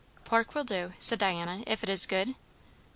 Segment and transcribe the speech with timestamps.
[0.23, 2.33] "Pork will do," said Diana, "if it is good.